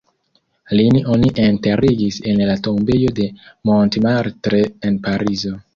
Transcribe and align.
Lin 0.79 0.97
oni 1.15 1.29
enterigis 1.43 2.19
en 2.33 2.43
la 2.53 2.57
tombejo 2.69 3.15
de 3.21 3.29
Montmartre 3.71 4.67
en 4.91 5.03
Parizo. 5.09 5.59